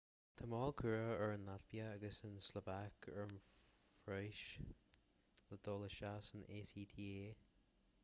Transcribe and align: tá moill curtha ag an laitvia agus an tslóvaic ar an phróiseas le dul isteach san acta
tá 0.39 0.45
moill 0.51 0.71
curtha 0.79 1.11
ag 1.25 1.33
an 1.33 1.43
laitvia 1.49 1.83
agus 1.97 2.17
an 2.29 2.41
tslóvaic 2.45 3.09
ar 3.13 3.21
an 3.27 3.37
phróiseas 4.01 4.51
le 5.51 5.63
dul 5.69 5.89
isteach 5.93 6.31
san 6.33 6.51
acta 6.61 7.11